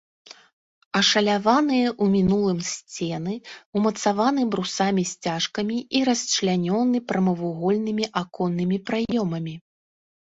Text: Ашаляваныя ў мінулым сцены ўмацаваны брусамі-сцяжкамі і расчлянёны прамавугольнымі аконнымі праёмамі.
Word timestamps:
Ашаляваныя 0.99 1.87
ў 1.89 2.05
мінулым 2.13 2.59
сцены 2.69 3.33
ўмацаваны 3.79 4.41
брусамі-сцяжкамі 4.55 5.77
і 6.01 6.05
расчлянёны 6.11 6.97
прамавугольнымі 7.13 8.05
аконнымі 8.23 8.77
праёмамі. 8.89 9.55